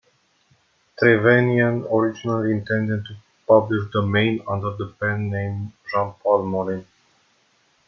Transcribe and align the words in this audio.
Trevanian 0.99 1.85
originally 1.93 2.53
intended 2.53 3.05
to 3.05 3.15
publish 3.47 3.83
"The 3.93 4.01
Main" 4.01 4.41
under 4.47 4.75
the 4.75 4.87
pen 4.99 5.29
name 5.29 5.73
Jean-Paul 5.93 6.43
Morin. 6.47 6.87